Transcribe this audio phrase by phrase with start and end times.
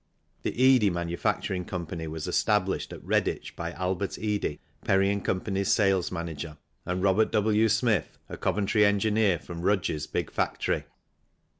[0.41, 1.77] The Eadie Manufacturing Co.
[2.09, 7.31] was established at Red ditch by Albert Eadie, Perry & Co.'s sales manager, and Robert
[7.31, 7.69] W.
[7.69, 10.85] Smith, a Coventry engineer from Rudge's big factory.